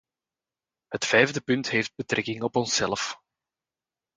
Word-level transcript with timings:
Het 0.87 1.05
vijfde 1.05 1.41
punt 1.41 1.69
heeft 1.69 1.95
betrekking 1.95 2.41
op 2.43 2.55
onszelf. 2.55 3.21